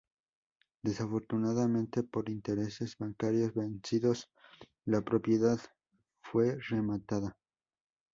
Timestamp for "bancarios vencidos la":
2.97-5.01